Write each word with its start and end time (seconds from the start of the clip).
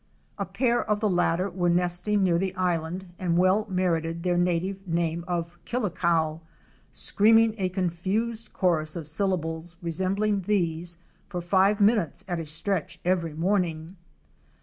A 0.39 0.45
pair 0.47 0.83
of 0.83 0.99
the 0.99 1.07
latter 1.11 1.47
were 1.47 1.69
nesting 1.69 2.23
near 2.23 2.39
the 2.39 2.55
island 2.55 3.13
and 3.19 3.37
well 3.37 3.67
merited 3.69 4.23
their 4.23 4.35
native 4.35 4.87
name 4.87 5.23
of 5.27 5.63
Killicow, 5.63 6.41
screaming 6.91 7.53
a 7.59 7.69
confused 7.69 8.51
chorus 8.51 8.95
of 8.95 9.05
syllables 9.05 9.77
resembling 9.79 10.41
these 10.47 10.97
for 11.29 11.39
five 11.39 11.79
minutes 11.79 12.25
at 12.27 12.39
a 12.39 12.47
stretch 12.47 12.99
every 13.05 13.35
morning. 13.35 13.95